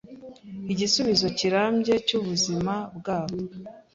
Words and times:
igisubizo 0.71 1.25
kirambye 1.37 1.93
cy’ubuzima 2.07 2.73
bwabo 2.97 3.37